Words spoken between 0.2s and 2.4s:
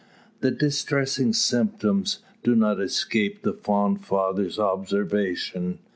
The distressing symptoms